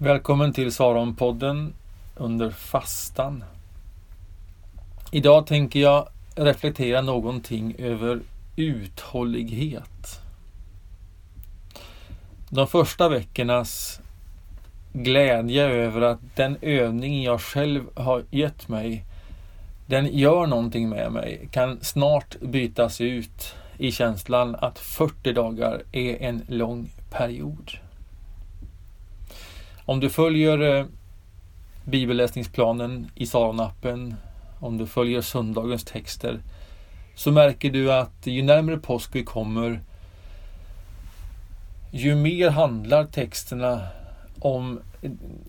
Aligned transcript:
Välkommen 0.00 0.52
till 0.52 0.72
Saronpodden 0.72 1.74
under 2.16 2.50
fastan. 2.50 3.44
Idag 5.12 5.46
tänker 5.46 5.80
jag 5.80 6.08
reflektera 6.34 7.02
någonting 7.02 7.74
över 7.78 8.20
uthållighet. 8.56 10.20
De 12.50 12.66
första 12.66 13.08
veckornas 13.08 14.00
glädje 14.92 15.66
över 15.68 16.00
att 16.00 16.20
den 16.36 16.56
övning 16.60 17.22
jag 17.22 17.40
själv 17.40 17.82
har 17.94 18.24
gett 18.30 18.68
mig 18.68 19.04
den 19.86 20.06
gör 20.18 20.46
någonting 20.46 20.88
med 20.88 21.12
mig 21.12 21.48
kan 21.50 21.78
snart 21.80 22.40
bytas 22.40 23.00
ut 23.00 23.54
i 23.78 23.92
känslan 23.92 24.54
att 24.54 24.78
40 24.78 25.32
dagar 25.32 25.82
är 25.92 26.22
en 26.22 26.42
lång 26.48 26.90
period. 27.10 27.78
Om 29.88 30.00
du 30.00 30.10
följer 30.10 30.78
eh, 30.78 30.86
bibelläsningsplanen 31.84 33.10
i 33.14 33.26
Saronappen, 33.26 34.14
om 34.60 34.78
du 34.78 34.86
följer 34.86 35.20
söndagens 35.20 35.84
texter, 35.84 36.40
så 37.14 37.32
märker 37.32 37.70
du 37.70 37.92
att 37.92 38.26
ju 38.26 38.42
närmare 38.42 38.76
påsk 38.76 39.10
vi 39.14 39.24
kommer, 39.24 39.80
ju 41.90 42.14
mer 42.14 42.50
handlar 42.50 43.04
texterna 43.04 43.80
om 44.40 44.80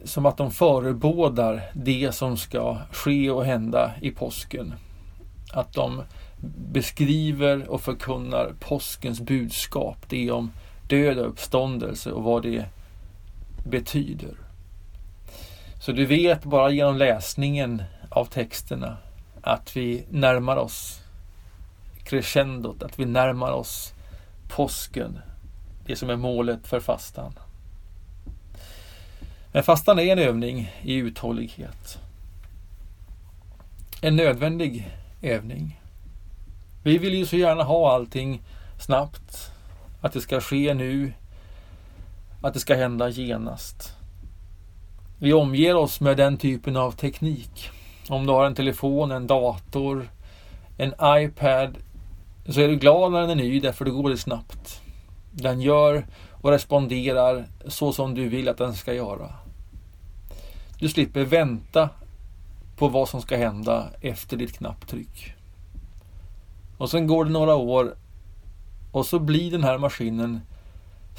som 0.03 0.25
att 0.25 0.37
de 0.37 0.51
förebådar 0.51 1.61
det 1.73 2.15
som 2.15 2.37
ska 2.37 2.77
ske 2.91 3.29
och 3.29 3.45
hända 3.45 3.91
i 4.01 4.11
påsken. 4.11 4.73
Att 5.53 5.73
de 5.73 6.01
beskriver 6.71 7.69
och 7.69 7.81
förkunnar 7.81 8.53
påskens 8.59 9.21
budskap. 9.21 9.97
Det 10.09 10.31
om 10.31 10.51
död 10.87 11.19
och 11.19 11.27
uppståndelse 11.27 12.11
och 12.11 12.23
vad 12.23 12.43
det 12.43 12.65
betyder. 13.63 14.37
Så 15.79 15.91
du 15.91 16.05
vet 16.05 16.43
bara 16.43 16.69
genom 16.69 16.97
läsningen 16.97 17.83
av 18.09 18.25
texterna 18.25 18.97
att 19.41 19.77
vi 19.77 20.05
närmar 20.09 20.57
oss 20.57 21.01
crescendot, 22.03 22.83
att 22.83 22.99
vi 22.99 23.05
närmar 23.05 23.51
oss 23.51 23.93
påsken. 24.47 25.19
Det 25.85 25.95
som 25.95 26.09
är 26.09 26.15
målet 26.15 26.67
för 26.67 26.79
fastan. 26.79 27.33
Men 29.51 29.63
fastan 29.63 29.99
är 29.99 30.11
en 30.11 30.19
övning 30.19 30.71
i 30.81 30.95
uthållighet. 30.95 31.99
En 34.01 34.15
nödvändig 34.15 34.97
övning. 35.21 35.81
Vi 36.83 36.97
vill 36.97 37.13
ju 37.13 37.25
så 37.25 37.35
gärna 37.35 37.63
ha 37.63 37.93
allting 37.93 38.41
snabbt. 38.79 39.51
Att 40.01 40.13
det 40.13 40.21
ska 40.21 40.41
ske 40.41 40.73
nu. 40.73 41.13
Att 42.41 42.53
det 42.53 42.59
ska 42.59 42.75
hända 42.75 43.09
genast. 43.09 43.95
Vi 45.17 45.33
omger 45.33 45.75
oss 45.75 46.01
med 46.01 46.17
den 46.17 46.37
typen 46.37 46.77
av 46.77 46.91
teknik. 46.91 47.69
Om 48.09 48.25
du 48.25 48.33
har 48.33 48.45
en 48.45 48.55
telefon, 48.55 49.11
en 49.11 49.27
dator, 49.27 50.09
en 50.77 50.93
iPad 51.03 51.77
så 52.45 52.61
är 52.61 52.67
du 52.67 52.75
glad 52.75 53.11
när 53.11 53.21
den 53.21 53.29
är 53.29 53.35
ny 53.35 53.59
därför 53.59 53.85
det 53.85 53.91
går 53.91 54.09
det 54.09 54.17
snabbt. 54.17 54.81
Den 55.31 55.61
gör 55.61 56.05
och 56.41 56.51
responderar 56.51 57.47
så 57.67 57.93
som 57.93 58.15
du 58.15 58.29
vill 58.29 58.49
att 58.49 58.57
den 58.57 58.73
ska 58.73 58.93
göra. 58.93 59.33
Du 60.79 60.89
slipper 60.89 61.23
vänta 61.23 61.89
på 62.77 62.87
vad 62.87 63.09
som 63.09 63.21
ska 63.21 63.37
hända 63.37 63.89
efter 64.01 64.37
ditt 64.37 64.57
knapptryck. 64.57 65.33
Och 66.77 66.89
sen 66.89 67.07
går 67.07 67.25
det 67.25 67.31
några 67.31 67.55
år 67.55 67.95
och 68.91 69.05
så 69.05 69.19
blir 69.19 69.51
den 69.51 69.63
här 69.63 69.77
maskinen 69.77 70.41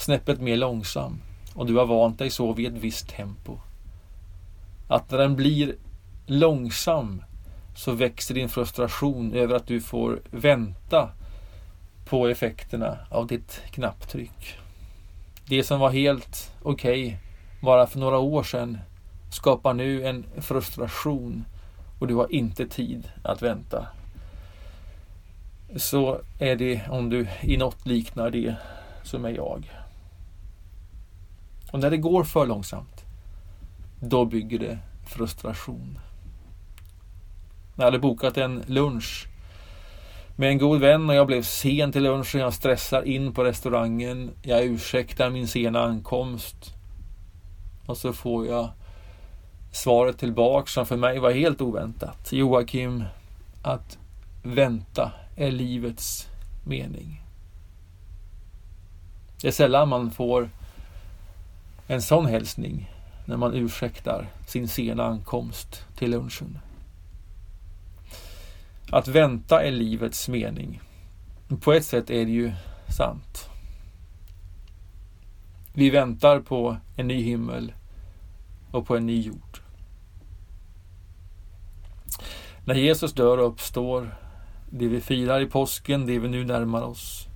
snäppet 0.00 0.40
mer 0.40 0.56
långsam 0.56 1.20
och 1.54 1.66
du 1.66 1.76
har 1.76 1.86
vant 1.86 2.18
dig 2.18 2.30
så 2.30 2.52
vid 2.52 2.76
ett 2.76 2.82
visst 2.82 3.08
tempo. 3.08 3.58
Att 4.88 5.10
när 5.10 5.18
den 5.18 5.36
blir 5.36 5.74
långsam 6.26 7.22
så 7.76 7.92
växer 7.92 8.34
din 8.34 8.48
frustration 8.48 9.32
över 9.32 9.54
att 9.54 9.66
du 9.66 9.80
får 9.80 10.20
vänta 10.30 11.10
på 12.04 12.28
effekterna 12.28 12.98
av 13.10 13.26
ditt 13.26 13.62
knapptryck. 13.70 14.58
Det 15.48 15.62
som 15.62 15.80
var 15.80 15.90
helt 15.90 16.54
okej 16.62 17.06
okay 17.06 17.16
bara 17.62 17.86
för 17.86 17.98
några 17.98 18.18
år 18.18 18.42
sedan 18.42 18.78
skapar 19.32 19.74
nu 19.74 20.06
en 20.06 20.24
frustration 20.38 21.44
och 21.98 22.06
du 22.06 22.14
har 22.14 22.32
inte 22.32 22.66
tid 22.66 23.10
att 23.24 23.42
vänta. 23.42 23.86
Så 25.76 26.20
är 26.38 26.56
det 26.56 26.88
om 26.88 27.10
du 27.10 27.26
i 27.40 27.56
något 27.56 27.86
liknar 27.86 28.30
det 28.30 28.54
som 29.02 29.24
är 29.24 29.30
jag. 29.30 29.79
Och 31.70 31.78
när 31.78 31.90
det 31.90 31.96
går 31.96 32.24
för 32.24 32.46
långsamt, 32.46 33.04
då 34.00 34.24
bygger 34.24 34.58
det 34.58 34.78
frustration. 35.06 35.98
Jag 37.76 37.84
hade 37.84 37.98
bokat 37.98 38.36
en 38.36 38.62
lunch 38.66 39.26
med 40.36 40.50
en 40.50 40.58
god 40.58 40.80
vän 40.80 41.10
och 41.10 41.14
jag 41.14 41.26
blev 41.26 41.42
sen 41.42 41.92
till 41.92 42.02
lunchen. 42.02 42.40
Jag 42.40 42.54
stressar 42.54 43.02
in 43.02 43.34
på 43.34 43.44
restaurangen. 43.44 44.30
Jag 44.42 44.64
ursäktar 44.64 45.30
min 45.30 45.48
sena 45.48 45.82
ankomst. 45.82 46.74
Och 47.86 47.96
så 47.96 48.12
får 48.12 48.46
jag 48.46 48.70
svaret 49.72 50.18
tillbaks 50.18 50.72
som 50.72 50.86
för 50.86 50.96
mig 50.96 51.18
var 51.18 51.30
helt 51.30 51.60
oväntat. 51.60 52.32
Joakim, 52.32 53.04
att 53.62 53.98
vänta 54.42 55.12
är 55.36 55.50
livets 55.50 56.28
mening. 56.66 57.22
Det 59.40 59.48
är 59.48 59.52
sällan 59.52 59.88
man 59.88 60.10
får 60.10 60.50
en 61.90 62.02
sån 62.02 62.26
hälsning 62.26 62.90
när 63.24 63.36
man 63.36 63.54
ursäktar 63.54 64.26
sin 64.46 64.68
sena 64.68 65.04
ankomst 65.04 65.86
till 65.96 66.10
lunchen. 66.10 66.58
Att 68.90 69.08
vänta 69.08 69.62
är 69.62 69.70
livets 69.70 70.28
mening. 70.28 70.80
På 71.60 71.72
ett 71.72 71.84
sätt 71.84 72.10
är 72.10 72.24
det 72.24 72.30
ju 72.30 72.52
sant. 72.96 73.50
Vi 75.72 75.90
väntar 75.90 76.40
på 76.40 76.76
en 76.96 77.08
ny 77.08 77.22
himmel 77.22 77.72
och 78.70 78.86
på 78.86 78.96
en 78.96 79.06
ny 79.06 79.20
jord. 79.20 79.58
När 82.64 82.74
Jesus 82.74 83.12
dör 83.12 83.38
och 83.38 83.48
uppstår, 83.48 84.16
det 84.70 84.88
vi 84.88 85.00
firar 85.00 85.40
i 85.40 85.46
påsken, 85.46 86.06
det 86.06 86.18
vi 86.18 86.28
nu 86.28 86.44
närmar 86.44 86.82
oss, 86.82 87.26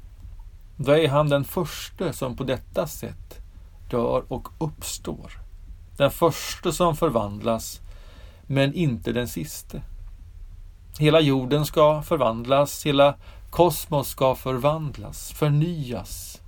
då 0.76 0.92
är 0.92 1.08
han 1.08 1.28
den 1.28 1.44
första 1.44 2.12
som 2.12 2.36
på 2.36 2.44
detta 2.44 2.86
sätt 2.86 3.23
dör 3.90 4.24
och 4.28 4.48
uppstår. 4.58 5.32
Den 5.96 6.10
första 6.10 6.72
som 6.72 6.96
förvandlas, 6.96 7.80
men 8.46 8.74
inte 8.74 9.12
den 9.12 9.28
siste. 9.28 9.82
Hela 10.98 11.20
jorden 11.20 11.66
ska 11.66 12.02
förvandlas, 12.02 12.86
hela 12.86 13.14
kosmos 13.50 14.08
ska 14.08 14.34
förvandlas, 14.34 15.32
förnyas, 15.32 16.42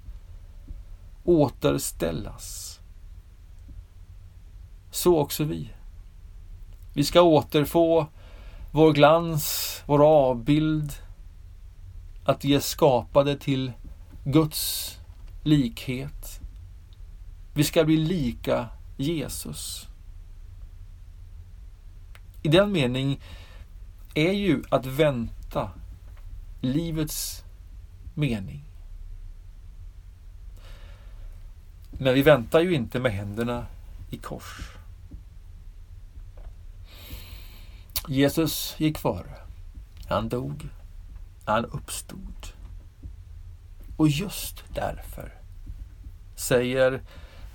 återställas. 1.24 2.80
Så 4.90 5.18
också 5.18 5.44
vi. 5.44 5.70
Vi 6.94 7.04
ska 7.04 7.22
återfå 7.22 8.06
vår 8.72 8.92
glans, 8.92 9.82
vår 9.86 10.06
avbild, 10.06 10.92
att 12.24 12.44
vi 12.44 12.54
är 12.54 12.60
skapade 12.60 13.36
till 13.36 13.72
Guds 14.24 14.92
likhet. 15.42 16.40
Vi 17.56 17.64
ska 17.64 17.84
bli 17.84 17.96
lika 17.96 18.68
Jesus. 18.96 19.88
I 22.42 22.48
den 22.48 22.72
mening 22.72 23.20
är 24.14 24.32
ju 24.32 24.62
att 24.68 24.86
vänta 24.86 25.70
livets 26.60 27.44
mening. 28.14 28.64
Men 31.90 32.14
vi 32.14 32.22
väntar 32.22 32.60
ju 32.60 32.74
inte 32.74 33.00
med 33.00 33.12
händerna 33.12 33.66
i 34.10 34.16
kors. 34.16 34.76
Jesus 38.08 38.74
gick 38.78 38.98
före. 38.98 39.34
Han 40.08 40.28
dog. 40.28 40.68
Han 41.44 41.64
uppstod. 41.64 42.46
Och 43.96 44.08
just 44.08 44.64
därför 44.74 45.34
säger 46.34 47.02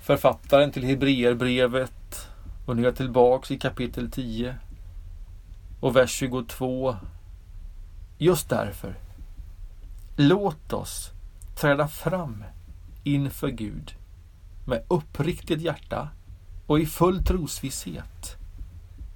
författaren 0.02 0.72
till 0.72 0.84
Hebreerbrevet 0.84 2.28
och 2.66 2.76
nu 2.76 2.82
är 2.82 2.86
jag 2.86 2.96
tillbaks 2.96 3.50
i 3.50 3.58
kapitel 3.58 4.10
10 4.10 4.56
och 5.80 5.96
vers 5.96 6.10
22. 6.10 6.96
Just 8.18 8.48
därför, 8.48 8.98
låt 10.16 10.72
oss 10.72 11.10
träda 11.56 11.88
fram 11.88 12.44
inför 13.04 13.48
Gud 13.48 13.94
med 14.66 14.84
uppriktigt 14.88 15.60
hjärta 15.60 16.08
och 16.66 16.80
i 16.80 16.86
full 16.86 17.24
trosvisshet 17.24 18.36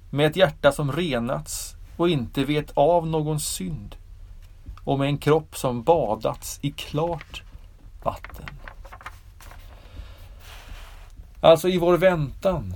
med 0.09 0.27
ett 0.27 0.35
hjärta 0.35 0.71
som 0.71 0.91
renats 0.91 1.75
och 1.97 2.09
inte 2.09 2.45
vet 2.45 2.71
av 2.73 3.07
någon 3.07 3.39
synd 3.39 3.95
och 4.83 4.99
med 4.99 5.07
en 5.07 5.17
kropp 5.17 5.57
som 5.57 5.83
badats 5.83 6.59
i 6.61 6.71
klart 6.71 7.43
vatten. 8.03 8.56
Alltså 11.41 11.69
i 11.69 11.77
vår 11.77 11.97
väntan, 11.97 12.73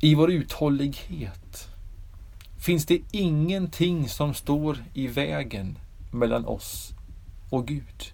i 0.00 0.14
vår 0.14 0.30
uthållighet, 0.30 1.68
finns 2.58 2.86
det 2.86 3.00
ingenting 3.10 4.08
som 4.08 4.34
står 4.34 4.84
i 4.94 5.06
vägen 5.06 5.78
mellan 6.10 6.46
oss 6.46 6.92
och 7.50 7.66
Gud. 7.66 8.12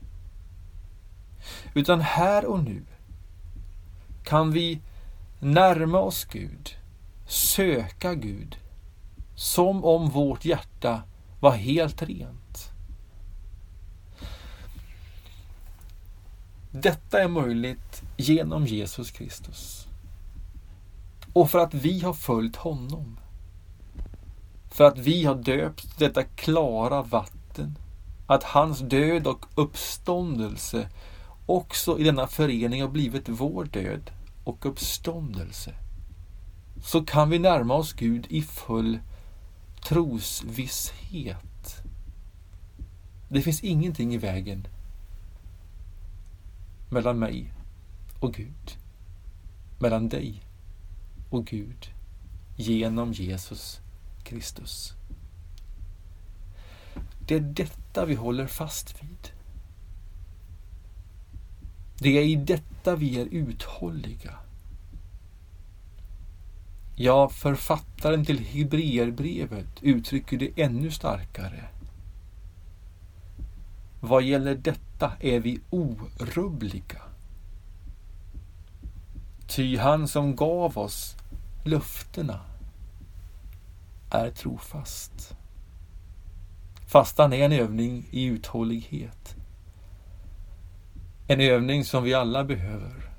Utan 1.74 2.00
här 2.00 2.44
och 2.44 2.64
nu 2.64 2.82
kan 4.24 4.50
vi 4.50 4.80
närma 5.40 5.98
oss 5.98 6.24
Gud, 6.24 6.70
söka 7.26 8.14
Gud, 8.14 8.56
som 9.34 9.84
om 9.84 10.10
vårt 10.10 10.44
hjärta 10.44 11.02
var 11.40 11.52
helt 11.52 12.02
rent. 12.02 12.43
Detta 16.82 17.22
är 17.22 17.28
möjligt 17.28 18.02
genom 18.16 18.66
Jesus 18.66 19.10
Kristus. 19.10 19.88
Och 21.32 21.50
för 21.50 21.58
att 21.58 21.74
vi 21.74 22.00
har 22.00 22.12
följt 22.12 22.56
honom. 22.56 23.18
För 24.70 24.84
att 24.84 24.98
vi 24.98 25.24
har 25.24 25.34
döpt 25.34 25.98
detta 25.98 26.22
klara 26.22 27.02
vatten. 27.02 27.78
Att 28.26 28.42
hans 28.42 28.78
död 28.78 29.26
och 29.26 29.46
uppståndelse 29.54 30.88
också 31.46 31.98
i 31.98 32.04
denna 32.04 32.26
förening 32.26 32.82
har 32.82 32.88
blivit 32.88 33.28
vår 33.28 33.64
död 33.64 34.10
och 34.44 34.66
uppståndelse. 34.66 35.74
Så 36.84 37.04
kan 37.04 37.30
vi 37.30 37.38
närma 37.38 37.74
oss 37.74 37.92
Gud 37.92 38.26
i 38.30 38.42
full 38.42 38.98
trosvisshet. 39.88 41.82
Det 43.28 43.40
finns 43.40 43.64
ingenting 43.64 44.14
i 44.14 44.18
vägen 44.18 44.66
mellan 46.94 47.18
mig 47.18 47.52
och 48.20 48.34
Gud. 48.34 48.78
Mellan 49.78 50.08
dig 50.08 50.42
och 51.30 51.46
Gud 51.46 51.90
genom 52.56 53.12
Jesus 53.12 53.80
Kristus. 54.22 54.92
Det 57.26 57.34
är 57.34 57.40
detta 57.40 58.04
vi 58.04 58.14
håller 58.14 58.46
fast 58.46 59.02
vid. 59.02 59.30
Det 61.98 62.18
är 62.18 62.24
i 62.24 62.36
detta 62.36 62.96
vi 62.96 63.20
är 63.20 63.26
uthålliga. 63.26 64.34
Ja, 66.96 67.28
författaren 67.28 68.24
till 68.24 68.38
Hebreerbrevet 68.38 69.82
uttrycker 69.82 70.38
det 70.38 70.62
ännu 70.62 70.90
starkare. 70.90 71.68
Vad 74.00 74.22
gäller 74.22 74.54
detta 74.98 75.12
är 75.20 75.40
vi 75.40 75.60
orubbliga. 75.70 77.02
Ty 79.46 79.78
han 79.78 80.08
som 80.08 80.36
gav 80.36 80.78
oss 80.78 81.16
löftena 81.64 82.40
är 84.10 84.30
trofast. 84.30 85.36
Fastan 86.86 87.32
är 87.32 87.44
en 87.44 87.52
övning 87.52 88.06
i 88.10 88.24
uthållighet. 88.24 89.36
En 91.26 91.40
övning 91.40 91.84
som 91.84 92.04
vi 92.04 92.14
alla 92.14 92.44
behöver. 92.44 93.10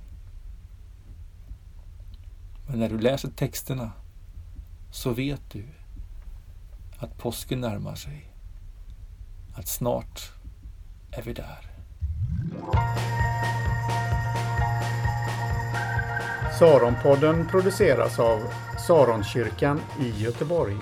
Men 2.68 2.80
när 2.80 2.89
du 2.89 3.00
läser 3.00 3.30
texterna 3.30 3.92
så 4.92 5.13
vet 5.13 5.42
du 5.51 5.66
att 6.98 7.18
påsken 7.18 7.62
närmar 7.62 7.95
sig. 7.95 8.31
Att 9.56 9.68
snart 9.68 10.36
är 11.18 11.22
vi 11.22 11.34
där. 11.34 11.60
Saronpodden 16.60 17.48
produceras 17.48 18.20
av 18.20 18.40
Saronkyrkan 18.88 19.82
i 20.00 20.24
Göteborg. 20.24 20.78